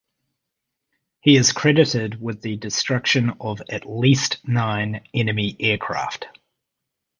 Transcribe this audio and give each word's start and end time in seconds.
He 1.19 1.35
is 1.37 1.51
credited 1.51 2.19
with 2.19 2.41
the 2.41 2.57
destruction 2.57 3.33
of 3.39 3.61
at 3.69 3.87
least 3.87 4.37
nine 4.47 5.07
enemy 5.13 5.55
aircraft. 5.59 6.25